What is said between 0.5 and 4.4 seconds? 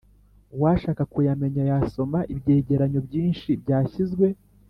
uwashaka kuyamenya yasoma ibyegeranyo byinshi byashyizwe